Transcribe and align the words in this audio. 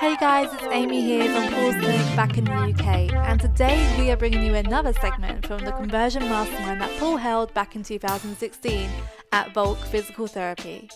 Hey 0.00 0.16
guys, 0.16 0.50
it's 0.54 0.62
Amy 0.72 1.02
here 1.02 1.24
from 1.30 1.52
Paul's 1.52 1.74
Clinic 1.74 2.16
back 2.16 2.38
in 2.38 2.44
the 2.44 2.52
UK, 2.52 3.12
and 3.12 3.38
today 3.38 3.94
we 3.98 4.10
are 4.10 4.16
bringing 4.16 4.42
you 4.42 4.54
another 4.54 4.94
segment 4.94 5.46
from 5.46 5.62
the 5.62 5.72
conversion 5.72 6.22
mastermind 6.22 6.80
that 6.80 6.98
Paul 6.98 7.18
held 7.18 7.52
back 7.52 7.76
in 7.76 7.82
2016 7.82 8.88
at 9.32 9.52
Volk 9.52 9.76
Physical 9.76 10.26
Therapy. 10.26 10.88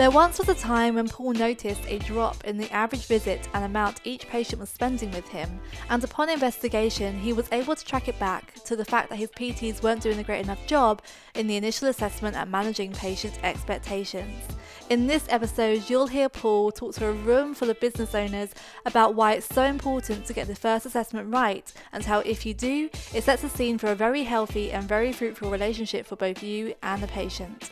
There 0.00 0.10
once 0.10 0.38
was 0.38 0.48
a 0.48 0.54
time 0.54 0.94
when 0.94 1.10
Paul 1.10 1.34
noticed 1.34 1.82
a 1.86 1.98
drop 1.98 2.42
in 2.44 2.56
the 2.56 2.72
average 2.72 3.04
visit 3.04 3.46
and 3.52 3.66
amount 3.66 4.00
each 4.04 4.26
patient 4.26 4.58
was 4.58 4.70
spending 4.70 5.10
with 5.10 5.28
him, 5.28 5.60
and 5.90 6.02
upon 6.02 6.30
investigation, 6.30 7.18
he 7.18 7.34
was 7.34 7.52
able 7.52 7.76
to 7.76 7.84
track 7.84 8.08
it 8.08 8.18
back 8.18 8.54
to 8.64 8.76
the 8.76 8.84
fact 8.86 9.10
that 9.10 9.18
his 9.18 9.28
PTs 9.32 9.82
weren't 9.82 10.00
doing 10.00 10.18
a 10.18 10.22
great 10.22 10.42
enough 10.42 10.66
job 10.66 11.02
in 11.34 11.46
the 11.46 11.56
initial 11.56 11.88
assessment 11.88 12.34
at 12.34 12.48
managing 12.48 12.92
patient 12.92 13.38
expectations. 13.42 14.42
In 14.88 15.06
this 15.06 15.26
episode, 15.28 15.90
you'll 15.90 16.06
hear 16.06 16.30
Paul 16.30 16.72
talk 16.72 16.94
to 16.94 17.08
a 17.08 17.12
room 17.12 17.52
full 17.52 17.68
of 17.68 17.78
business 17.78 18.14
owners 18.14 18.54
about 18.86 19.14
why 19.14 19.34
it's 19.34 19.54
so 19.54 19.64
important 19.64 20.24
to 20.24 20.32
get 20.32 20.46
the 20.46 20.56
first 20.56 20.86
assessment 20.86 21.30
right, 21.30 21.70
and 21.92 22.06
how 22.06 22.20
if 22.20 22.46
you 22.46 22.54
do, 22.54 22.88
it 23.12 23.24
sets 23.24 23.42
the 23.42 23.50
scene 23.50 23.76
for 23.76 23.88
a 23.88 23.94
very 23.94 24.22
healthy 24.22 24.72
and 24.72 24.84
very 24.84 25.12
fruitful 25.12 25.50
relationship 25.50 26.06
for 26.06 26.16
both 26.16 26.42
you 26.42 26.74
and 26.82 27.02
the 27.02 27.08
patient. 27.08 27.70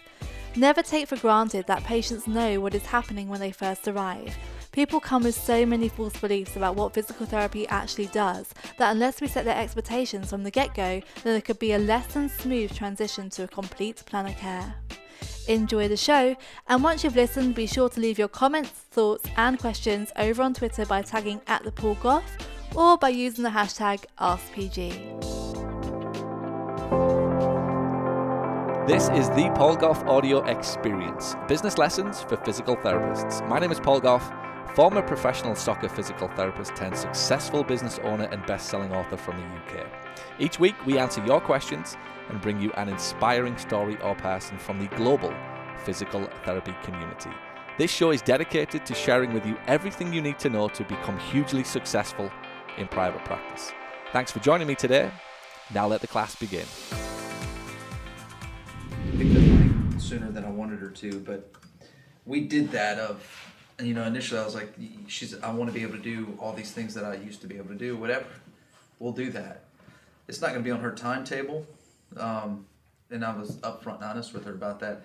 Never 0.56 0.82
take 0.82 1.08
for 1.08 1.16
granted 1.16 1.66
that 1.66 1.84
patients 1.84 2.26
know 2.26 2.60
what 2.60 2.74
is 2.74 2.86
happening 2.86 3.28
when 3.28 3.40
they 3.40 3.52
first 3.52 3.86
arrive. 3.86 4.36
People 4.72 5.00
come 5.00 5.22
with 5.22 5.34
so 5.34 5.64
many 5.64 5.88
false 5.88 6.16
beliefs 6.18 6.56
about 6.56 6.76
what 6.76 6.94
physical 6.94 7.26
therapy 7.26 7.66
actually 7.68 8.06
does 8.06 8.52
that 8.78 8.92
unless 8.92 9.20
we 9.20 9.26
set 9.26 9.44
their 9.44 9.56
expectations 9.56 10.30
from 10.30 10.42
the 10.44 10.50
get 10.50 10.74
go, 10.74 11.00
then 11.22 11.32
there 11.34 11.40
could 11.40 11.58
be 11.58 11.72
a 11.72 11.78
less 11.78 12.06
than 12.14 12.28
smooth 12.28 12.74
transition 12.74 13.30
to 13.30 13.44
a 13.44 13.48
complete 13.48 14.02
plan 14.06 14.26
of 14.26 14.36
care. 14.36 14.74
Enjoy 15.48 15.88
the 15.88 15.96
show, 15.96 16.36
and 16.68 16.84
once 16.84 17.02
you've 17.02 17.16
listened, 17.16 17.54
be 17.54 17.66
sure 17.66 17.88
to 17.88 18.00
leave 18.00 18.18
your 18.18 18.28
comments, 18.28 18.70
thoughts, 18.70 19.28
and 19.36 19.58
questions 19.58 20.12
over 20.16 20.42
on 20.42 20.52
Twitter 20.52 20.84
by 20.84 21.00
tagging 21.02 21.40
at 21.46 21.64
the 21.64 21.72
Paul 21.72 21.94
Gough 21.94 22.36
or 22.76 22.98
by 22.98 23.08
using 23.08 23.44
the 23.44 23.50
hashtag 23.50 24.04
AskPG. 24.20 25.18
This 28.88 29.10
is 29.10 29.28
the 29.28 29.52
Paul 29.54 29.76
Gough 29.76 30.02
Audio 30.06 30.42
Experience 30.46 31.36
Business 31.46 31.76
Lessons 31.76 32.22
for 32.22 32.38
Physical 32.38 32.74
Therapists. 32.74 33.46
My 33.46 33.58
name 33.58 33.70
is 33.70 33.78
Paul 33.78 34.00
Gough, 34.00 34.32
former 34.74 35.02
professional 35.02 35.54
soccer 35.54 35.90
physical 35.90 36.28
therapist 36.28 36.74
turned 36.74 36.96
successful 36.96 37.62
business 37.62 37.98
owner 38.02 38.24
and 38.32 38.46
best 38.46 38.70
selling 38.70 38.90
author 38.92 39.18
from 39.18 39.36
the 39.36 39.42
UK. 39.42 39.86
Each 40.38 40.58
week, 40.58 40.74
we 40.86 40.98
answer 40.98 41.22
your 41.26 41.38
questions 41.38 41.98
and 42.30 42.40
bring 42.40 42.58
you 42.62 42.72
an 42.78 42.88
inspiring 42.88 43.58
story 43.58 43.98
or 44.00 44.14
person 44.14 44.56
from 44.56 44.78
the 44.78 44.86
global 44.96 45.34
physical 45.84 46.24
therapy 46.46 46.74
community. 46.82 47.30
This 47.76 47.90
show 47.90 48.10
is 48.10 48.22
dedicated 48.22 48.86
to 48.86 48.94
sharing 48.94 49.34
with 49.34 49.44
you 49.44 49.58
everything 49.66 50.14
you 50.14 50.22
need 50.22 50.38
to 50.38 50.48
know 50.48 50.66
to 50.68 50.82
become 50.84 51.18
hugely 51.18 51.62
successful 51.62 52.30
in 52.78 52.88
private 52.88 53.22
practice. 53.26 53.70
Thanks 54.14 54.32
for 54.32 54.40
joining 54.40 54.66
me 54.66 54.76
today. 54.76 55.10
Now 55.74 55.86
let 55.86 56.00
the 56.00 56.06
class 56.06 56.34
begin. 56.36 56.64
Sooner 60.08 60.30
than 60.30 60.44
I 60.44 60.50
wanted 60.50 60.78
her 60.80 60.88
to, 60.88 61.20
but 61.20 61.52
we 62.24 62.40
did 62.40 62.70
that 62.72 62.98
of, 62.98 63.22
you 63.82 63.94
know, 63.94 64.04
initially 64.04 64.40
I 64.40 64.44
was 64.44 64.54
like, 64.54 64.72
she's, 65.06 65.38
I 65.40 65.52
want 65.52 65.68
to 65.70 65.74
be 65.74 65.82
able 65.82 65.96
to 65.96 66.02
do 66.02 66.36
all 66.40 66.52
these 66.52 66.72
things 66.72 66.94
that 66.94 67.04
I 67.04 67.14
used 67.16 67.42
to 67.42 67.46
be 67.46 67.56
able 67.56 67.68
to 67.68 67.74
do, 67.74 67.96
whatever. 67.96 68.26
We'll 68.98 69.12
do 69.12 69.30
that. 69.32 69.64
It's 70.26 70.40
not 70.40 70.48
going 70.48 70.60
to 70.60 70.64
be 70.64 70.70
on 70.70 70.80
her 70.80 70.92
timetable, 70.92 71.66
um, 72.16 72.66
and 73.10 73.24
I 73.24 73.36
was 73.36 73.56
upfront 73.58 73.96
and 73.96 74.04
honest 74.04 74.32
with 74.32 74.44
her 74.44 74.52
about 74.52 74.80
that. 74.80 75.04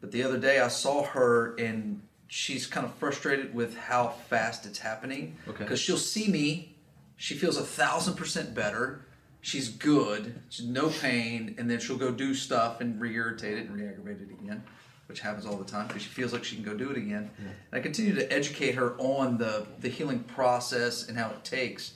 But 0.00 0.12
the 0.12 0.22
other 0.22 0.38
day 0.38 0.60
I 0.60 0.68
saw 0.68 1.02
her 1.02 1.54
and 1.56 2.00
she's 2.28 2.66
kind 2.66 2.86
of 2.86 2.94
frustrated 2.94 3.54
with 3.54 3.76
how 3.76 4.08
fast 4.08 4.66
it's 4.66 4.78
happening. 4.78 5.36
Okay. 5.48 5.64
Because 5.64 5.80
she'll 5.80 5.96
see 5.96 6.28
me, 6.28 6.76
she 7.16 7.34
feels 7.34 7.56
a 7.56 7.62
thousand 7.62 8.14
percent 8.14 8.54
better. 8.54 9.04
She's 9.44 9.68
good, 9.68 10.40
she's 10.48 10.64
no 10.64 10.88
pain, 10.88 11.54
and 11.58 11.70
then 11.70 11.78
she'll 11.78 11.98
go 11.98 12.10
do 12.10 12.32
stuff 12.32 12.80
and 12.80 12.98
re-irritate 12.98 13.58
it 13.58 13.66
and 13.66 13.76
re-aggravate 13.76 14.22
it 14.22 14.30
again, 14.30 14.64
which 15.06 15.20
happens 15.20 15.44
all 15.44 15.58
the 15.58 15.66
time 15.66 15.86
because 15.86 16.00
she 16.00 16.08
feels 16.08 16.32
like 16.32 16.44
she 16.44 16.56
can 16.56 16.64
go 16.64 16.72
do 16.72 16.90
it 16.90 16.96
again. 16.96 17.30
And 17.36 17.54
I 17.70 17.80
continue 17.80 18.14
to 18.14 18.32
educate 18.32 18.74
her 18.76 18.94
on 18.96 19.36
the 19.36 19.66
the 19.80 19.90
healing 19.90 20.20
process 20.20 21.06
and 21.06 21.18
how 21.18 21.28
it 21.28 21.44
takes. 21.44 21.92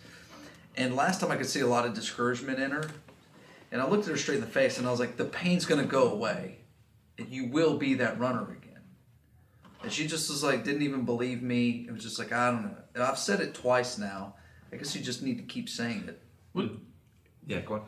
And 0.76 0.94
last 0.94 1.22
time 1.22 1.30
I 1.30 1.36
could 1.36 1.48
see 1.48 1.60
a 1.60 1.66
lot 1.66 1.86
of 1.86 1.94
discouragement 1.94 2.58
in 2.58 2.70
her, 2.70 2.90
and 3.72 3.80
I 3.80 3.88
looked 3.88 4.04
at 4.04 4.10
her 4.10 4.18
straight 4.18 4.36
in 4.36 4.40
the 4.42 4.46
face 4.46 4.76
and 4.76 4.86
I 4.86 4.90
was 4.90 5.00
like, 5.00 5.16
"The 5.16 5.24
pain's 5.24 5.64
gonna 5.64 5.86
go 5.86 6.12
away, 6.12 6.58
and 7.16 7.30
you 7.30 7.46
will 7.46 7.78
be 7.78 7.94
that 7.94 8.20
runner 8.20 8.42
again." 8.42 8.82
And 9.82 9.90
she 9.90 10.06
just 10.06 10.28
was 10.28 10.44
like, 10.44 10.64
didn't 10.64 10.82
even 10.82 11.06
believe 11.06 11.42
me. 11.42 11.86
It 11.88 11.92
was 11.92 12.02
just 12.02 12.18
like, 12.18 12.30
I 12.30 12.50
don't 12.50 12.64
know. 12.64 12.76
And 12.94 13.02
I've 13.02 13.16
said 13.16 13.40
it 13.40 13.54
twice 13.54 13.96
now. 13.96 14.34
I 14.70 14.76
guess 14.76 14.94
you 14.94 15.00
just 15.00 15.22
need 15.22 15.38
to 15.38 15.44
keep 15.44 15.68
saying 15.68 16.04
it. 16.08 16.20
Well, 16.52 16.70
Yeah, 17.48 17.60
go 17.62 17.74
on. 17.74 17.82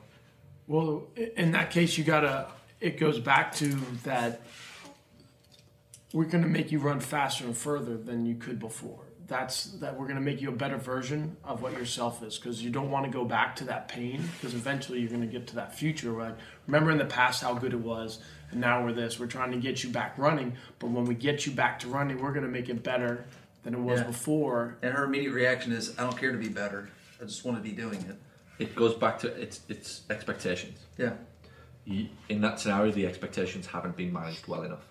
well, 0.66 1.06
in 1.37 1.53
that 1.53 1.71
case, 1.71 1.97
you 1.97 2.03
gotta. 2.04 2.48
It 2.81 2.98
goes 2.98 3.21
back 3.21 3.54
to 3.56 3.69
that. 4.04 4.41
We're 6.12 6.25
gonna 6.25 6.48
make 6.48 6.72
you 6.72 6.81
run 6.81 6.98
faster 6.98 7.44
and 7.44 7.56
further 7.56 7.97
than 7.97 8.26
you 8.26 8.34
could 8.34 8.59
before. 8.59 9.04
That's 9.28 9.65
that 9.78 9.97
we're 9.97 10.09
gonna 10.09 10.21
make 10.21 10.41
you 10.41 10.48
a 10.48 10.53
better 10.56 10.76
version 10.78 11.37
of 11.44 11.62
what 11.62 11.72
yourself 11.75 12.21
is 12.25 12.37
because 12.37 12.65
you 12.65 12.71
don't 12.71 12.91
want 12.91 13.04
to 13.04 13.12
go 13.12 13.25
back 13.25 13.54
to 13.56 13.65
that 13.65 13.87
pain 13.87 14.25
because 14.41 14.54
eventually 14.54 14.98
you're 15.00 15.10
gonna 15.10 15.26
get 15.26 15.47
to 15.48 15.54
that 15.56 15.72
future. 15.75 16.10
Right? 16.10 16.34
Remember 16.66 16.91
in 16.91 16.98
the 16.98 17.04
past 17.04 17.42
how 17.42 17.54
good 17.54 17.72
it 17.72 17.81
was, 17.81 18.19
and 18.50 18.60
now 18.60 18.82
we're 18.82 18.92
this. 18.92 19.21
We're 19.21 19.27
trying 19.27 19.53
to 19.53 19.59
get 19.59 19.84
you 19.84 19.91
back 19.91 20.19
running, 20.19 20.54
but 20.81 20.88
when 20.91 21.04
we 21.04 21.15
get 21.15 21.47
you 21.47 21.53
back 21.53 21.78
to 21.81 21.88
running, 21.88 22.21
we're 22.21 22.32
gonna 22.32 22.48
make 22.48 22.69
it 22.69 22.82
better 22.82 23.25
than 23.62 23.75
it 23.75 23.81
was 23.81 24.00
Yeah. 24.00 24.06
before. 24.06 24.78
And 24.82 24.94
her 24.94 25.04
immediate 25.04 25.32
reaction 25.32 25.71
is, 25.71 25.97
I 25.98 26.03
don't 26.03 26.16
care 26.19 26.32
to 26.32 26.38
be 26.38 26.48
better. 26.48 26.88
I 27.21 27.25
just 27.25 27.44
want 27.44 27.59
to 27.59 27.62
be 27.62 27.72
doing 27.77 28.00
it. 28.00 28.16
It 28.60 28.76
goes 28.76 28.94
back 28.94 29.19
to 29.21 29.28
its 29.28 29.60
its 29.69 30.03
expectations. 30.10 30.78
Yeah. 30.98 31.15
You, 31.87 32.09
in 32.28 32.41
that 32.43 32.60
scenario, 32.60 32.93
the 32.93 33.06
expectations 33.06 33.66
haven't 33.66 33.97
been 33.97 34.12
managed 34.12 34.47
well 34.47 34.62
enough. 34.62 34.87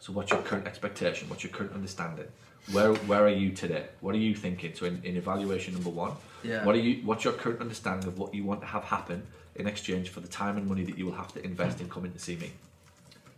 So, 0.00 0.12
what's 0.12 0.30
your 0.32 0.42
current 0.42 0.66
expectation? 0.66 1.28
What's 1.28 1.44
your 1.44 1.52
current 1.52 1.72
understanding? 1.72 2.26
Where 2.72 2.92
where 3.10 3.24
are 3.24 3.28
you 3.44 3.52
today? 3.52 3.86
What 4.00 4.14
are 4.16 4.18
you 4.18 4.34
thinking? 4.34 4.74
So, 4.74 4.86
in, 4.86 5.00
in 5.04 5.16
evaluation 5.16 5.72
number 5.74 5.90
one, 5.90 6.12
Yeah. 6.42 6.64
what 6.64 6.74
are 6.74 6.80
you? 6.80 7.02
What's 7.06 7.24
your 7.24 7.32
current 7.32 7.60
understanding 7.60 8.08
of 8.08 8.18
what 8.18 8.34
you 8.34 8.44
want 8.44 8.60
to 8.62 8.66
have 8.66 8.84
happen 8.84 9.22
in 9.54 9.66
exchange 9.68 10.10
for 10.10 10.20
the 10.20 10.28
time 10.28 10.56
and 10.58 10.66
money 10.66 10.84
that 10.84 10.98
you 10.98 11.06
will 11.06 11.14
have 11.22 11.32
to 11.34 11.42
invest 11.44 11.80
in 11.80 11.88
coming 11.88 12.12
to 12.12 12.18
see 12.18 12.36
me? 12.36 12.50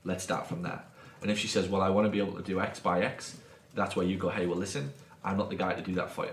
Let's 0.04 0.24
start 0.24 0.46
from 0.48 0.62
there. 0.62 0.82
And 1.20 1.30
if 1.30 1.38
she 1.38 1.46
says, 1.46 1.68
"Well, 1.68 1.82
I 1.82 1.90
want 1.90 2.06
to 2.06 2.10
be 2.10 2.20
able 2.20 2.36
to 2.40 2.42
do 2.42 2.58
X 2.60 2.80
by 2.80 3.02
X," 3.02 3.36
that's 3.74 3.94
where 3.94 4.06
you 4.06 4.16
go, 4.16 4.30
"Hey, 4.30 4.46
well, 4.46 4.58
listen, 4.58 4.92
I'm 5.22 5.36
not 5.36 5.50
the 5.50 5.56
guy 5.56 5.74
to 5.74 5.82
do 5.82 5.94
that 5.96 6.10
for 6.10 6.24
you." 6.24 6.32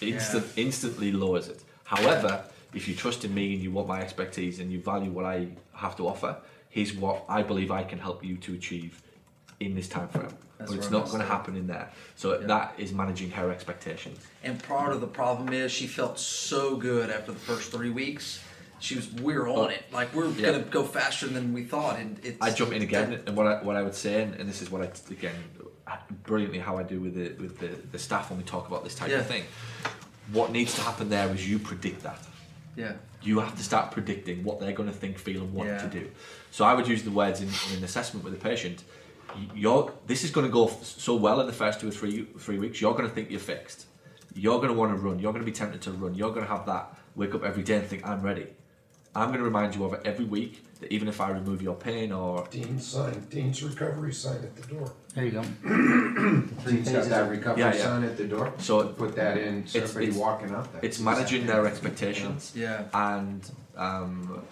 Instant, 0.00 0.46
instantly 0.56 1.10
lowers 1.12 1.48
it. 1.48 1.62
However, 1.86 2.44
if 2.74 2.88
you 2.88 2.94
trust 2.94 3.24
in 3.24 3.32
me 3.32 3.54
and 3.54 3.62
you 3.62 3.70
want 3.70 3.86
my 3.86 4.00
expertise 4.00 4.58
and 4.58 4.70
you 4.72 4.80
value 4.80 5.10
what 5.10 5.24
I 5.24 5.48
have 5.72 5.96
to 5.96 6.08
offer, 6.08 6.36
here's 6.68 6.92
what 6.92 7.24
I 7.28 7.42
believe 7.42 7.70
I 7.70 7.84
can 7.84 7.98
help 8.00 8.24
you 8.24 8.36
to 8.38 8.54
achieve 8.54 9.00
in 9.60 9.74
this 9.74 9.88
time 9.88 10.08
frame. 10.08 10.28
That's 10.58 10.72
but 10.72 10.78
it's 10.78 10.90
not 10.90 11.06
going 11.06 11.20
to 11.20 11.26
happen 11.26 11.56
in 11.56 11.66
there. 11.68 11.88
So 12.16 12.40
Yeah. 12.40 12.46
that 12.48 12.74
is 12.76 12.92
managing 12.92 13.30
her 13.30 13.50
expectations. 13.52 14.18
And 14.42 14.60
part 14.62 14.92
of 14.92 15.00
the 15.00 15.06
problem 15.06 15.52
is 15.52 15.70
she 15.70 15.86
felt 15.86 16.18
so 16.18 16.76
good 16.76 17.08
after 17.08 17.30
the 17.32 17.38
first 17.38 17.70
three 17.70 17.90
weeks. 17.90 18.40
She 18.80 18.96
was, 18.96 19.10
we're 19.12 19.48
on 19.48 19.70
it. 19.70 19.84
Like, 19.92 20.12
we're 20.12 20.28
Yeah. 20.30 20.50
going 20.50 20.64
to 20.64 20.68
go 20.68 20.82
faster 20.82 21.28
than 21.28 21.52
we 21.54 21.64
thought. 21.64 21.98
And 22.00 22.18
it's, 22.24 22.38
I 22.42 22.50
jump 22.50 22.72
in 22.72 22.82
again, 22.82 23.22
and 23.26 23.36
what 23.36 23.46
I, 23.46 23.62
what 23.62 23.76
I 23.76 23.82
would 23.82 23.94
say, 23.94 24.22
and, 24.22 24.34
and 24.34 24.48
this 24.48 24.60
is 24.60 24.70
what 24.70 24.82
I 24.82 24.90
again 25.10 25.34
brilliantly 26.24 26.58
how 26.58 26.76
I 26.76 26.82
do 26.82 26.98
with 27.00 27.14
the 27.14 27.28
with 27.40 27.58
the, 27.58 27.68
the 27.92 27.98
staff 27.98 28.28
when 28.30 28.38
we 28.38 28.44
talk 28.44 28.66
about 28.66 28.82
this 28.82 28.94
type 28.94 29.08
Yeah. 29.10 29.18
of 29.18 29.26
thing. 29.26 29.44
What 30.32 30.50
needs 30.52 30.74
to 30.74 30.80
happen 30.82 31.08
there 31.08 31.28
is 31.34 31.48
you 31.48 31.58
predict 31.58 32.02
that. 32.02 32.18
Yeah. 32.76 32.92
You 33.22 33.40
have 33.40 33.56
to 33.56 33.62
start 33.62 33.90
predicting 33.92 34.44
what 34.44 34.60
they're 34.60 34.72
going 34.72 34.88
to 34.88 34.94
think, 34.94 35.18
feel, 35.18 35.42
and 35.42 35.52
want 35.54 35.68
Yeah. 35.68 35.78
to 35.78 35.88
do. 35.88 36.10
So 36.50 36.64
I 36.64 36.74
would 36.74 36.86
use 36.88 37.02
the 37.02 37.10
words 37.10 37.40
in, 37.40 37.48
in 37.70 37.78
an 37.78 37.84
assessment 37.84 38.24
with 38.24 38.34
a 38.34 38.38
patient. 38.38 38.84
You're 39.54 39.92
this 40.06 40.24
is 40.24 40.30
going 40.30 40.46
to 40.46 40.52
go 40.52 40.68
f- 40.68 40.84
so 40.84 41.14
well 41.16 41.40
in 41.40 41.46
the 41.46 41.52
first 41.52 41.80
two 41.80 41.88
or 41.88 41.90
three 41.90 42.26
three 42.38 42.58
weeks. 42.58 42.80
You're 42.80 42.94
going 42.94 43.08
to 43.08 43.14
think 43.14 43.30
you're 43.30 43.40
fixed. 43.40 43.86
You're 44.34 44.58
going 44.58 44.68
to 44.68 44.74
want 44.74 44.92
to 44.94 44.98
run. 45.02 45.18
You're 45.18 45.32
going 45.32 45.44
to 45.44 45.50
be 45.50 45.56
tempted 45.56 45.82
to 45.82 45.92
run. 45.92 46.14
You're 46.14 46.30
going 46.30 46.46
to 46.46 46.50
have 46.50 46.66
that 46.66 46.96
wake 47.14 47.34
up 47.34 47.42
every 47.44 47.62
day 47.62 47.76
and 47.76 47.86
think 47.86 48.06
I'm 48.06 48.22
ready. 48.22 48.46
I'm 49.16 49.28
going 49.28 49.38
to 49.38 49.44
remind 49.44 49.74
you 49.74 49.84
of 49.84 49.94
it 49.94 50.02
every 50.04 50.26
week 50.26 50.62
that 50.80 50.92
even 50.92 51.08
if 51.08 51.20
I 51.22 51.30
remove 51.30 51.62
your 51.62 51.74
pain 51.74 52.12
or 52.12 52.46
Dean's 52.50 52.86
sign, 52.86 53.26
Dean's 53.30 53.62
recovery 53.62 54.12
sign 54.12 54.36
at 54.36 54.54
the 54.54 54.66
door. 54.74 54.92
There 55.14 55.24
you 55.24 55.30
go. 55.30 55.42
Dean's 56.66 56.90
got 56.92 57.04
that 57.06 57.30
recovery 57.30 57.62
Yeah, 57.62 57.74
yeah. 57.74 57.82
sign 57.82 58.04
at 58.04 58.16
the 58.18 58.24
door. 58.26 58.52
So 58.58 58.88
Put 58.88 59.16
that 59.16 59.38
in, 59.38 59.66
so 59.66 59.78
it's- 59.78 59.90
everybody 59.90 60.06
it's- 60.08 60.20
walking 60.20 60.50
out 60.54 60.70
there. 60.72 60.82
it's 60.84 60.98
managing 61.00 61.46
their 61.46 61.66
expectations 61.66 62.52
Yeah. 62.54 62.84
and 62.92 63.50
um, 63.76 64.42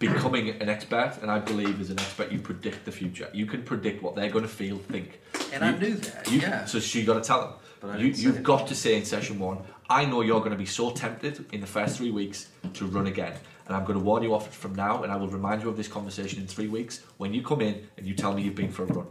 becoming 0.00 0.48
an 0.60 0.68
expert. 0.68 1.18
And 1.22 1.30
I 1.30 1.38
believe 1.38 1.80
as 1.80 1.90
an 1.90 2.00
expert, 2.00 2.32
you 2.32 2.40
predict 2.40 2.84
the 2.84 2.92
future. 2.92 3.28
You 3.32 3.46
can 3.46 3.62
predict 3.62 4.02
what 4.02 4.16
they're 4.16 4.30
going 4.30 4.44
to 4.44 4.48
feel, 4.50 4.78
think. 4.78 5.20
And 5.52 5.64
I 5.64 5.70
You- 5.74 5.78
knew 5.78 5.94
that. 5.94 6.30
You, 6.32 6.40
yeah. 6.40 6.64
So 6.64 6.80
she 6.80 7.04
got 7.04 7.14
to 7.14 7.20
tell 7.20 7.40
them. 7.42 7.52
But 7.80 7.90
I 7.90 7.96
You, 7.98 8.02
didn't 8.06 8.16
say 8.16 8.22
you've 8.24 8.36
it. 8.38 8.42
got 8.42 8.66
to 8.66 8.74
say 8.74 8.96
in 8.96 9.04
session 9.04 9.38
one, 9.38 9.58
I 9.88 10.04
know 10.04 10.22
you're 10.22 10.40
going 10.40 10.50
to 10.50 10.56
be 10.58 10.66
so 10.66 10.90
tempted 10.90 11.46
in 11.52 11.60
the 11.60 11.66
first 11.66 11.96
three 11.98 12.10
weeks 12.10 12.48
to 12.74 12.86
run 12.86 13.06
again. 13.06 13.34
And 13.68 13.76
I'm 13.76 13.84
going 13.84 13.98
to 13.98 14.04
warn 14.04 14.22
you 14.22 14.34
off 14.34 14.52
from 14.56 14.74
now, 14.74 15.02
and 15.02 15.12
I 15.12 15.16
will 15.16 15.28
remind 15.28 15.62
you 15.62 15.68
of 15.68 15.76
this 15.76 15.88
conversation 15.88 16.40
in 16.40 16.46
three 16.46 16.68
weeks 16.68 17.02
when 17.18 17.34
you 17.34 17.42
come 17.42 17.60
in 17.60 17.86
and 17.98 18.06
you 18.06 18.14
tell 18.14 18.32
me 18.32 18.42
you've 18.42 18.54
been 18.54 18.72
for 18.72 18.84
a 18.84 18.86
run. 18.86 19.06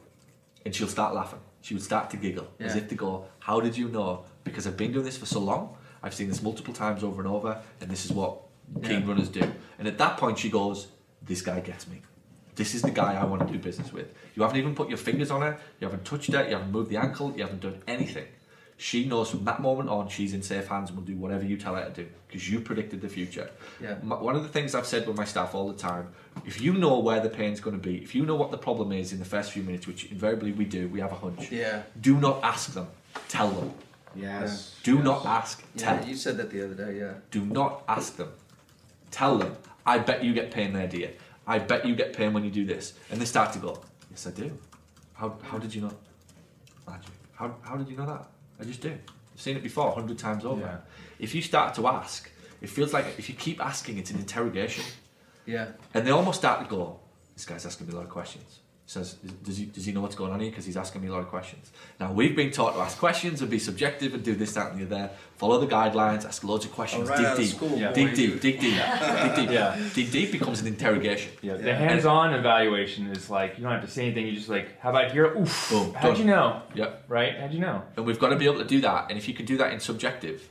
And 0.65 0.73
she'll 0.75 0.87
start 0.87 1.13
laughing. 1.13 1.39
She 1.61 1.75
would 1.75 1.83
start 1.83 2.09
to 2.09 2.17
giggle 2.17 2.47
as 2.59 2.75
if 2.75 2.89
to 2.89 2.95
go, 2.95 3.25
How 3.39 3.59
did 3.59 3.77
you 3.77 3.87
know 3.87 4.25
because 4.43 4.65
I've 4.65 4.77
been 4.77 4.91
doing 4.93 5.05
this 5.05 5.17
for 5.17 5.25
so 5.25 5.39
long. 5.39 5.77
I've 6.01 6.13
seen 6.13 6.27
this 6.29 6.41
multiple 6.41 6.73
times 6.73 7.03
over 7.03 7.21
and 7.21 7.29
over, 7.29 7.61
and 7.81 7.89
this 7.89 8.05
is 8.05 8.11
what 8.11 8.39
keen 8.81 9.01
Yeah. 9.01 9.07
runners 9.07 9.29
do. 9.29 9.43
And 9.77 9.87
at 9.87 9.97
that 9.97 10.17
point, 10.17 10.39
she 10.39 10.49
goes, 10.49 10.87
"This 11.21 11.41
guy 11.41 11.59
gets 11.59 11.87
me. 11.87 12.01
This 12.55 12.73
is 12.73 12.81
the 12.81 12.91
guy 12.91 13.13
I 13.15 13.25
want 13.25 13.45
to 13.45 13.51
do 13.53 13.59
business 13.59 13.91
with." 13.93 14.07
You 14.35 14.43
haven't 14.43 14.57
even 14.57 14.73
put 14.73 14.87
your 14.89 14.97
fingers 14.97 15.29
on 15.31 15.43
it, 15.43 15.59
You 15.79 15.87
haven't 15.87 16.05
touched 16.05 16.29
it, 16.29 16.49
You 16.49 16.55
haven't 16.55 16.71
moved 16.71 16.89
the 16.89 16.97
ankle. 16.97 17.33
You 17.35 17.43
haven't 17.43 17.61
done 17.61 17.81
anything. 17.87 18.25
She 18.79 19.05
knows 19.05 19.31
from 19.31 19.43
that 19.45 19.59
moment 19.59 19.89
on 19.89 20.07
she's 20.07 20.33
in 20.33 20.43
safe 20.43 20.67
hands 20.67 20.89
and 20.89 20.97
will 20.99 21.05
do 21.05 21.17
whatever 21.17 21.43
you 21.43 21.57
tell 21.57 21.75
her 21.75 21.85
to 21.85 22.03
do 22.03 22.07
because 22.27 22.49
you 22.49 22.59
predicted 22.59 23.01
the 23.01 23.09
future. 23.09 23.49
Yeah. 23.81 23.95
One 23.95 24.35
of 24.35 24.43
the 24.43 24.49
things 24.49 24.75
I've 24.75 24.85
said 24.85 25.07
with 25.07 25.17
my 25.17 25.25
staff 25.25 25.55
all 25.55 25.67
the 25.67 25.77
time 25.77 26.09
if 26.45 26.61
you 26.61 26.73
know 26.73 26.99
where 26.99 27.19
the 27.19 27.29
pain's 27.29 27.59
going 27.59 27.75
to 27.75 27.81
be, 27.81 27.97
if 27.97 28.13
you 28.13 28.25
know 28.25 28.35
what 28.35 28.51
the 28.51 28.57
problem 28.57 28.91
is 28.91 29.11
in 29.11 29.19
the 29.19 29.25
first 29.25 29.51
few 29.51 29.63
minutes, 29.63 29.87
which 29.87 30.11
invariably 30.11 30.51
we 30.51 30.65
do, 30.65 30.87
we 30.89 30.99
have 30.99 31.11
a 31.11 31.15
hunch. 31.15 31.51
Yeah. 31.51 31.83
Do 31.99 32.17
not 32.17 32.43
ask 32.43 32.73
them, 32.73 32.87
tell 33.29 33.49
them. 33.49 33.73
Yes. 34.15 34.75
Do 34.83 34.95
yes. 34.95 35.03
not 35.03 35.25
ask, 35.25 35.63
tell. 35.77 35.95
Yeah, 35.95 36.05
you 36.05 36.15
said 36.15 36.37
that 36.37 36.51
the 36.51 36.63
other 36.63 36.73
day. 36.73 36.99
Yeah. 36.99 37.13
Do 37.31 37.45
not 37.45 37.83
ask 37.87 38.15
them. 38.15 38.31
Tell 39.11 39.37
them, 39.37 39.55
I 39.85 39.99
bet 39.99 40.23
you 40.23 40.33
get 40.33 40.51
pain 40.51 40.73
there, 40.73 40.87
dear. 40.87 41.13
I 41.45 41.59
bet 41.59 41.85
you 41.85 41.95
get 41.95 42.13
pain 42.13 42.33
when 42.33 42.43
you 42.43 42.51
do 42.51 42.65
this. 42.65 42.93
And 43.09 43.21
they 43.21 43.25
start 43.25 43.53
to 43.53 43.59
go, 43.59 43.79
Yes, 44.11 44.27
I 44.27 44.31
do. 44.31 44.57
How, 45.13 45.35
how 45.43 45.57
did 45.57 45.73
you 45.73 45.81
know? 45.81 45.93
Magic. 46.87 47.11
How, 47.33 47.55
how 47.61 47.77
did 47.77 47.87
you 47.89 47.97
know 47.97 48.05
that? 48.05 48.27
I 48.59 48.63
just 48.63 48.81
do. 48.81 48.89
I've 48.89 49.41
seen 49.41 49.57
it 49.57 49.63
before, 49.63 49.89
a 49.89 49.93
hundred 49.93 50.17
times 50.17 50.45
over. 50.45 50.61
Yeah. 50.61 50.77
If 51.19 51.35
you 51.35 51.41
start 51.41 51.75
to 51.75 51.87
ask, 51.87 52.29
it 52.61 52.69
feels 52.69 52.93
like 52.93 53.05
if 53.17 53.29
you 53.29 53.35
keep 53.35 53.63
asking, 53.63 53.97
it's 53.97 54.11
an 54.11 54.17
interrogation. 54.17 54.83
Yeah. 55.45 55.67
And 55.93 56.05
they 56.05 56.11
almost 56.11 56.39
start 56.39 56.63
to 56.63 56.69
go, 56.69 56.99
This 57.33 57.45
guy's 57.45 57.65
asking 57.65 57.87
me 57.87 57.93
a 57.93 57.95
lot 57.95 58.05
of 58.05 58.09
questions. 58.09 58.59
He 58.87 58.91
says, 58.93 59.15
does 59.43 59.57
he, 59.57 59.65
does 59.65 59.85
he 59.85 59.91
know 59.91 59.99
what's 59.99 60.15
going 60.15 60.31
on 60.31 60.39
here? 60.39 60.49
Because 60.49 60.63
he's 60.63 60.77
asking 60.77 61.01
me 61.01 61.09
a 61.09 61.11
lot 61.11 61.19
of 61.19 61.27
questions. 61.27 61.73
Now, 61.99 62.13
we've 62.13 62.37
been 62.37 62.51
taught 62.51 62.73
to 62.75 62.79
ask 62.79 62.97
questions 62.97 63.41
and 63.41 63.51
be 63.51 63.59
subjective 63.59 64.13
and 64.13 64.23
do 64.23 64.33
this, 64.33 64.53
that, 64.53 64.71
and 64.71 64.79
the 64.79 64.85
other. 64.85 65.09
Follow 65.35 65.59
the 65.59 65.67
guidelines, 65.67 66.23
ask 66.23 66.41
loads 66.45 66.63
of 66.63 66.71
questions, 66.71 67.09
right 67.09 67.17
dig 67.17 67.25
out 67.25 67.33
of 67.33 67.37
deep. 67.39 67.49
school, 67.53 67.77
Yeah. 67.77 67.91
Dig 67.91 68.07
boy, 68.11 68.15
deep, 68.15 68.39
dig 68.41 68.59
deep, 68.61 68.75
dig 68.75 69.35
deep. 69.35 69.49
Yeah. 69.51 69.77
Dig 69.93 70.09
deep 70.09 70.31
becomes 70.31 70.61
an 70.61 70.67
interrogation. 70.67 71.33
Yeah, 71.41 71.55
the 71.55 71.75
hands-on 71.75 72.33
evaluation 72.33 73.07
is 73.07 73.29
like 73.29 73.57
you 73.57 73.63
don't 73.63 73.73
have 73.73 73.83
to 73.83 73.91
say 73.91 74.05
anything. 74.05 74.25
You 74.25 74.31
just 74.37 74.47
like, 74.47 74.79
how 74.79 74.91
about 74.91 75.11
here? 75.11 75.37
Oof. 75.37 75.69
Boom, 75.69 75.93
How'd 75.93 76.13
done. 76.13 76.21
you 76.21 76.25
know? 76.27 76.61
Yep. 76.73 77.03
Right? 77.09 77.37
How'd 77.37 77.51
you 77.53 77.59
know? 77.59 77.83
And 77.97 78.05
we've 78.05 78.19
got 78.19 78.29
to 78.29 78.37
be 78.37 78.45
able 78.45 78.59
to 78.59 78.63
do 78.65 78.79
that. 78.81 79.07
And 79.09 79.17
if 79.19 79.27
you 79.27 79.33
can 79.33 79.45
do 79.45 79.57
that 79.57 79.73
in 79.73 79.81
subjective, 79.81 80.47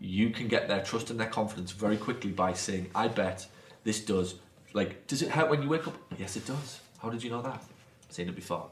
you 0.00 0.30
can 0.30 0.46
get 0.46 0.68
their 0.68 0.82
trust 0.84 1.10
and 1.10 1.18
their 1.18 1.28
confidence 1.28 1.72
very 1.72 1.96
quickly 1.96 2.30
by 2.30 2.52
saying, 2.52 2.90
I 2.94 3.08
bet 3.08 3.48
this 3.82 4.00
does. 4.04 4.36
Like, 4.72 5.08
does 5.08 5.20
it 5.20 5.30
hurt 5.30 5.50
when 5.50 5.62
you 5.64 5.68
wake 5.68 5.88
up? 5.88 5.96
Yes, 6.16 6.36
it 6.36 6.46
does. 6.46 6.78
How 7.02 7.10
did 7.10 7.22
you 7.22 7.30
know 7.30 7.42
that? 7.42 7.62
Seen 8.10 8.28
it 8.28 8.36
before. 8.36 8.70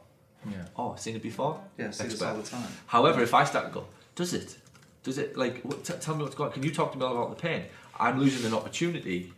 Yeah. 0.49 0.65
Oh, 0.77 0.95
seen 0.97 1.17
it 1.17 1.23
before? 1.23 1.61
Yeah. 1.77 1.89
I 1.89 1.91
see 1.91 2.05
this 2.05 2.13
Expert. 2.15 2.29
all 2.29 2.37
the 2.37 2.49
time. 2.49 2.69
However, 2.87 3.23
if 3.23 3.35
I 3.35 3.45
start 3.45 3.67
to 3.67 3.73
go, 3.73 3.87
does 4.15 4.33
it? 4.33 4.57
Does 5.03 5.19
it 5.19 5.37
like? 5.37 5.61
What, 5.63 5.83
t- 5.85 5.95
tell 6.01 6.15
me 6.15 6.23
what's 6.23 6.37
going. 6.37 6.49
on. 6.49 6.55
Can 6.55 6.63
you 6.63 6.71
talk 6.71 6.93
to 6.93 6.99
me 6.99 7.05
about 7.05 7.31
the 7.31 7.43
pain? 7.43 7.65
I'm 7.99 8.19
losing 8.21 8.47
an 8.47 8.55
opportunity 8.55 9.33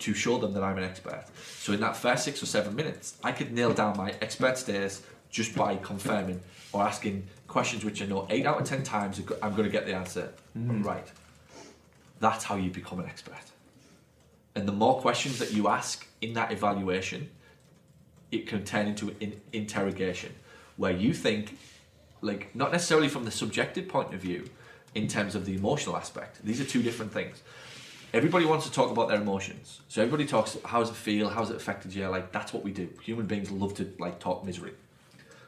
to 0.00 0.14
show 0.14 0.38
them 0.38 0.52
that 0.52 0.62
I'm 0.62 0.76
an 0.78 0.84
expert. 0.84 1.24
So 1.58 1.72
in 1.72 1.80
that 1.80 1.96
first 1.96 2.24
six 2.24 2.42
or 2.42 2.46
seven 2.46 2.74
minutes, 2.76 3.16
I 3.24 3.32
could 3.32 3.52
nail 3.52 3.72
down 3.72 3.96
my 3.96 4.14
expert 4.20 4.58
status 4.58 5.02
just 5.30 5.54
by 5.54 5.76
confirming 5.76 6.40
or 6.72 6.82
asking 6.82 7.26
questions 7.46 7.84
which 7.84 8.02
I 8.02 8.06
know 8.06 8.26
eight 8.28 8.44
out 8.46 8.60
of 8.60 8.66
ten 8.66 8.82
times 8.82 9.20
I'm 9.42 9.52
going 9.52 9.64
to 9.64 9.70
get 9.70 9.86
the 9.86 9.94
answer 9.94 10.32
mm-hmm. 10.56 10.82
right. 10.82 11.06
That's 12.20 12.44
how 12.44 12.56
you 12.56 12.70
become 12.70 12.98
an 12.98 13.06
expert. 13.06 13.46
And 14.54 14.68
the 14.68 14.72
more 14.72 15.00
questions 15.00 15.38
that 15.38 15.52
you 15.52 15.68
ask 15.68 16.06
in 16.20 16.34
that 16.34 16.52
evaluation, 16.52 17.30
it 18.32 18.46
can 18.46 18.64
turn 18.64 18.88
into 18.88 19.14
an 19.20 19.40
interrogation 19.52 20.34
where 20.76 20.90
you 20.90 21.12
think 21.12 21.58
like 22.22 22.54
not 22.54 22.72
necessarily 22.72 23.08
from 23.08 23.24
the 23.24 23.30
subjective 23.30 23.88
point 23.88 24.14
of 24.14 24.20
view 24.20 24.48
in 24.94 25.06
terms 25.06 25.34
of 25.34 25.44
the 25.44 25.54
emotional 25.54 25.96
aspect. 25.96 26.44
These 26.44 26.60
are 26.60 26.64
two 26.64 26.82
different 26.82 27.12
things. 27.12 27.42
Everybody 28.14 28.44
wants 28.44 28.66
to 28.66 28.72
talk 28.72 28.90
about 28.90 29.08
their 29.08 29.20
emotions. 29.20 29.80
So 29.88 30.02
everybody 30.02 30.26
talks 30.26 30.56
how's 30.64 30.90
it 30.90 30.96
feel? 30.96 31.28
How's 31.28 31.50
it 31.50 31.56
affected 31.56 31.94
you? 31.94 32.08
Like 32.08 32.32
that's 32.32 32.52
what 32.52 32.64
we 32.64 32.72
do. 32.72 32.88
Human 33.02 33.26
beings 33.26 33.50
love 33.50 33.74
to 33.74 33.92
like 33.98 34.18
talk 34.18 34.44
misery. 34.44 34.72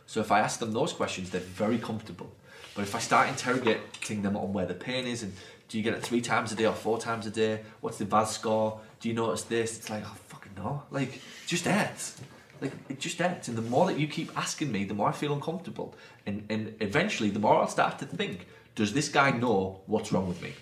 So 0.07 0.21
if 0.21 0.31
i 0.31 0.41
ask 0.41 0.61
them 0.61 0.73
those 0.73 0.93
questions 0.93 1.31
they're 1.31 1.41
very 1.41 1.79
comfortable. 1.79 2.31
But 2.75 2.83
if 2.83 2.95
i 2.95 2.99
start 2.99 3.29
interrogating 3.29 4.23
them 4.23 4.37
on 4.37 4.53
where 4.53 4.67
the 4.67 4.75
pain 4.75 5.07
is 5.07 5.23
and 5.23 5.33
do 5.69 5.79
you 5.79 5.85
get 5.85 5.95
it 5.95 6.03
three 6.03 6.21
times 6.21 6.53
a 6.53 6.55
day 6.55 6.67
or 6.67 6.75
four 6.75 6.99
times 6.99 7.27
a 7.27 7.31
day? 7.31 7.63
What's 7.81 7.97
the 7.97 8.05
VAS 8.05 8.33
score? 8.33 8.81
Do 9.01 9.09
you 9.09 9.15
notice 9.15 9.43
this? 9.45 9.79
It's 9.79 9.89
like 9.89 10.03
oh 10.05 10.17
fucking 10.29 10.53
no. 10.57 10.83
Like 10.91 11.21
just 11.47 11.65
hurts 11.65 12.21
like 12.61 12.73
it 12.89 13.01
just 13.01 13.21
ends. 13.21 13.49
and 13.49 13.57
the 13.57 13.63
more 13.63 13.87
that 13.87 13.99
you 13.99 14.07
keep 14.07 14.37
asking 14.37 14.71
me 14.71 14.85
the 14.85 14.95
more 14.95 15.09
i 15.09 15.13
feel 15.13 15.33
uncomfortable. 15.33 15.95
And 16.27 16.47
and 16.49 16.75
eventually 16.81 17.31
the 17.31 17.39
more 17.39 17.57
i'll 17.61 17.69
start 17.69 17.99
to 18.01 18.07
think 18.07 18.47
does 18.75 18.93
this 18.93 19.09
guy 19.09 19.31
know 19.31 19.81
what's 19.87 20.11
wrong 20.13 20.27
with 20.27 20.43
me? 20.43 20.53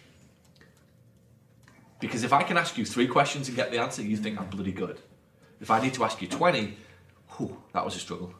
Because 2.01 2.25
if 2.25 2.33
i 2.33 2.43
can 2.43 2.57
ask 2.57 2.77
you 2.79 2.85
three 2.85 3.07
questions 3.07 3.49
and 3.49 3.57
get 3.57 3.71
the 3.71 3.79
answer 3.79 4.03
you 4.03 4.17
think 4.17 4.41
i'm 4.41 4.49
bloody 4.49 4.73
good. 4.73 5.01
If 5.61 5.71
i 5.71 5.81
need 5.81 5.95
to 5.95 6.05
ask 6.05 6.21
you 6.21 6.29
20 6.29 6.77
whew, 7.37 7.57
that 7.73 7.85
was 7.85 7.97
a 7.97 7.99
struggle. 7.99 8.35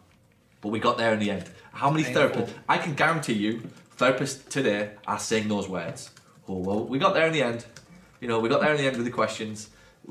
But 0.61 0.69
we 0.69 0.79
got 0.79 0.97
there 0.97 1.13
in 1.13 1.19
the 1.19 1.31
end. 1.31 1.51
How 1.73 1.91
many 1.91 2.05
therapists 2.05 2.51
i 2.69 2.79
can 2.79 2.95
guarantee 2.95 3.35
you 3.35 3.71
therapists 3.99 4.49
today 4.49 4.91
are 5.07 5.19
saying 5.19 5.49
those 5.49 5.69
words. 5.69 6.11
Oh 6.49 6.59
well 6.59 6.85
we 6.85 6.99
got 6.99 7.15
there 7.15 7.27
in 7.27 7.33
the 7.33 7.43
end. 7.43 7.65
You 8.21 8.29
know 8.29 8.41
we 8.41 8.49
got 8.49 8.61
there 8.61 8.73
in 8.73 8.79
the 8.79 8.87
end 8.87 8.97
with 8.97 9.07
the 9.07 9.13
questions. 9.13 9.71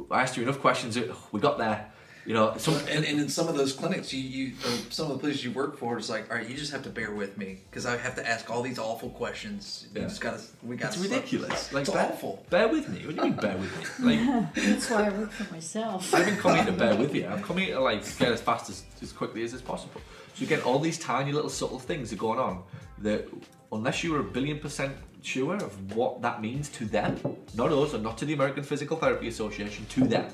I 0.10 0.22
asked 0.22 0.38
you 0.38 0.44
enough 0.44 0.62
questions 0.62 0.98
we 1.34 1.40
got 1.42 1.58
there 1.58 1.91
you 2.32 2.38
know 2.38 2.56
some 2.56 2.76
And, 2.88 3.04
and 3.04 3.20
in 3.20 3.28
some 3.28 3.50
of 3.50 3.58
those 3.58 3.74
clinics, 3.74 4.14
you, 4.14 4.22
you 4.22 4.54
or 4.64 4.72
some 4.90 5.08
of 5.12 5.14
the 5.16 5.20
places 5.20 5.44
you 5.44 5.52
work 5.52 5.76
for, 5.78 5.98
it's 5.98 6.10
like, 6.10 6.32
all 6.32 6.38
right, 6.38 6.50
you 6.50 6.56
just 6.56 6.72
have 6.72 6.82
to 6.84 6.90
bear 6.90 7.12
with 7.12 7.38
me 7.38 7.60
because 7.70 7.86
I 7.86 7.98
have 7.98 8.16
to 8.16 8.26
ask 8.26 8.50
all 8.50 8.62
these 8.62 8.80
awful 8.80 9.10
questions. 9.10 9.88
You 9.94 10.00
Yeah. 10.00 10.08
just 10.08 10.22
gotta, 10.22 10.40
we 10.64 10.78
got. 10.78 10.94
It's 10.94 10.98
ridiculous. 10.98 11.74
Like 11.74 11.82
it's 11.82 11.90
bear, 11.90 12.06
awful. 12.06 12.46
Bear 12.50 12.70
with 12.70 12.88
me. 12.88 13.06
What 13.06 13.16
do 13.18 13.22
you 13.22 13.32
mean 13.32 13.34
bear 13.34 13.58
with 13.58 14.00
me? 14.00 14.16
Like 14.16 14.56
That's 14.56 14.90
why 14.90 15.08
I 15.08 15.10
work 15.10 15.32
for 15.34 15.54
myself. 15.54 16.14
I 16.14 16.20
haven't 16.20 16.38
come 16.38 16.56
here 16.56 16.64
to 16.64 16.72
bear 16.72 16.96
with 16.96 17.14
you. 17.14 17.28
I'm 17.28 17.44
coming 17.44 17.66
here 17.66 17.76
to 17.76 17.82
like 17.82 18.02
get 18.18 18.32
as 18.32 18.40
fast 18.40 18.70
as, 18.70 18.86
as 19.02 19.12
quickly 19.12 19.44
as 19.44 19.54
is 19.54 19.62
possible. 19.62 20.00
So 20.36 20.46
again, 20.46 20.62
all 20.62 20.80
these 20.80 20.98
tiny 20.98 21.34
little 21.34 21.50
subtle 21.50 21.80
things 21.80 22.14
are 22.14 22.22
going 22.28 22.40
on 22.40 22.64
that 23.00 23.28
unless 23.74 24.06
you 24.06 24.16
are 24.16 24.22
a 24.22 24.30
billion 24.38 24.58
percent 24.58 24.94
sure 25.22 25.56
of 25.56 25.98
what 25.98 26.22
that 26.22 26.42
means 26.42 26.70
to 26.70 26.86
them, 26.86 27.20
not 27.56 27.74
us 27.74 27.94
and 27.94 28.04
not 28.04 28.18
to 28.20 28.26
the 28.26 28.34
American 28.36 28.64
Physical 28.64 28.96
Therapy 28.96 29.28
Association, 29.28 29.86
to 29.90 30.08
them. 30.08 30.28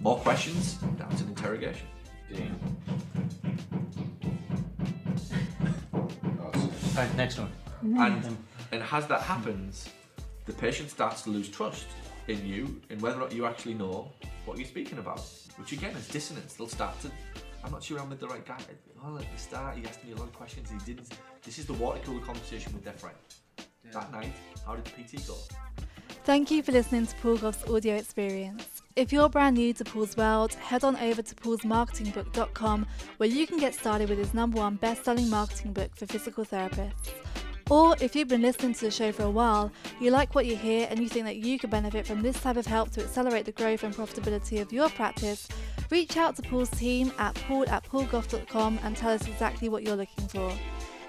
More 0.00 0.18
questions? 0.18 0.78
That's 0.98 1.20
an 1.20 1.28
interrogation. 1.28 1.86
Awesome. 6.42 6.70
Right, 6.96 7.16
next 7.16 7.38
one. 7.38 7.52
And 7.82 8.36
and 8.72 8.82
as 8.90 9.06
that 9.06 9.22
happens, 9.22 9.88
the 10.46 10.52
patient 10.52 10.90
starts 10.90 11.22
to 11.22 11.30
lose 11.30 11.48
trust 11.48 11.86
in 12.28 12.44
you 12.46 12.80
and 12.90 13.00
whether 13.00 13.16
or 13.16 13.20
not 13.20 13.32
you 13.32 13.46
actually 13.46 13.74
know 13.74 14.10
what 14.44 14.58
you're 14.58 14.66
speaking 14.66 14.98
about. 14.98 15.22
Which 15.56 15.72
again 15.72 15.94
is 15.96 16.08
dissonance. 16.08 16.54
They'll 16.54 16.68
start 16.68 17.00
to 17.02 17.10
I'm 17.62 17.72
not 17.72 17.82
sure 17.82 17.98
I'm 18.00 18.08
with 18.10 18.20
the 18.20 18.28
right 18.28 18.44
guy. 18.44 18.58
Well 19.02 19.18
at 19.18 19.30
the 19.32 19.38
start 19.38 19.76
he 19.76 19.86
asked 19.86 20.04
me 20.04 20.12
a 20.12 20.16
lot 20.16 20.24
of 20.24 20.32
questions 20.32 20.70
he 20.70 20.78
didn't 20.78 21.12
this 21.42 21.58
is 21.58 21.66
the 21.66 21.72
water 21.74 22.00
cooler 22.04 22.20
conversation 22.20 22.72
with 22.72 22.84
their 22.84 22.92
friend. 22.94 23.16
That 23.92 24.12
night, 24.12 24.32
how 24.66 24.76
did 24.76 24.84
the 24.84 25.02
PT 25.02 25.26
go? 25.26 25.34
Thank 26.24 26.50
you 26.50 26.62
for 26.62 26.72
listening 26.72 27.06
to 27.06 27.16
Paul 27.16 27.38
Gough's 27.38 27.64
audio 27.68 27.96
experience. 27.96 28.79
If 29.00 29.14
you're 29.14 29.30
brand 29.30 29.56
new 29.56 29.72
to 29.72 29.82
Paul's 29.82 30.14
world, 30.14 30.52
head 30.52 30.84
on 30.84 30.94
over 30.96 31.22
to 31.22 31.34
paulsmarketingbook.com 31.34 32.86
where 33.16 33.28
you 33.30 33.46
can 33.46 33.56
get 33.56 33.74
started 33.74 34.10
with 34.10 34.18
his 34.18 34.34
number 34.34 34.58
one 34.58 34.74
best-selling 34.74 35.30
marketing 35.30 35.72
book 35.72 35.96
for 35.96 36.04
physical 36.04 36.44
therapists. 36.44 37.08
Or 37.70 37.96
if 38.02 38.14
you've 38.14 38.28
been 38.28 38.42
listening 38.42 38.74
to 38.74 38.84
the 38.84 38.90
show 38.90 39.10
for 39.10 39.22
a 39.22 39.30
while, 39.30 39.72
you 40.02 40.10
like 40.10 40.34
what 40.34 40.44
you 40.44 40.54
hear 40.54 40.86
and 40.90 41.00
you 41.00 41.08
think 41.08 41.24
that 41.24 41.36
you 41.36 41.58
could 41.58 41.70
benefit 41.70 42.06
from 42.06 42.20
this 42.20 42.38
type 42.42 42.58
of 42.58 42.66
help 42.66 42.90
to 42.90 43.02
accelerate 43.02 43.46
the 43.46 43.52
growth 43.52 43.84
and 43.84 43.94
profitability 43.94 44.60
of 44.60 44.70
your 44.70 44.90
practice, 44.90 45.48
reach 45.90 46.18
out 46.18 46.36
to 46.36 46.42
Paul's 46.42 46.68
team 46.68 47.10
at 47.16 47.34
paul 47.46 47.66
at 47.70 47.82
paulgough.com 47.84 48.80
and 48.82 48.94
tell 48.98 49.12
us 49.12 49.26
exactly 49.26 49.70
what 49.70 49.82
you're 49.82 49.96
looking 49.96 50.28
for. 50.28 50.52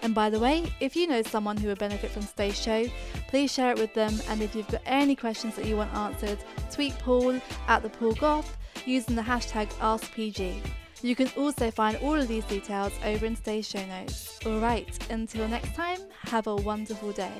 And 0.01 0.15
by 0.15 0.29
the 0.29 0.39
way, 0.39 0.71
if 0.79 0.95
you 0.95 1.07
know 1.07 1.21
someone 1.21 1.57
who 1.57 1.67
would 1.67 1.79
benefit 1.79 2.11
from 2.11 2.23
today's 2.23 2.59
show, 2.59 2.85
please 3.27 3.53
share 3.53 3.71
it 3.71 3.79
with 3.79 3.93
them. 3.93 4.19
And 4.29 4.41
if 4.41 4.55
you've 4.55 4.67
got 4.67 4.81
any 4.85 5.15
questions 5.15 5.55
that 5.55 5.65
you 5.65 5.77
want 5.77 5.93
answered, 5.93 6.39
tweet 6.71 6.97
Paul 6.99 7.39
at 7.67 7.83
the 7.83 7.89
Paul 7.89 8.13
Gough 8.13 8.57
using 8.85 9.15
the 9.15 9.21
hashtag 9.21 9.67
AskPG. 9.75 10.59
You 11.03 11.15
can 11.15 11.29
also 11.37 11.71
find 11.71 11.97
all 11.97 12.15
of 12.15 12.27
these 12.27 12.45
details 12.45 12.93
over 13.03 13.25
in 13.25 13.35
today's 13.35 13.67
show 13.67 13.85
notes. 13.85 14.39
Alright, 14.45 14.99
until 15.09 15.47
next 15.47 15.75
time, 15.75 15.99
have 16.23 16.47
a 16.47 16.55
wonderful 16.55 17.11
day. 17.11 17.31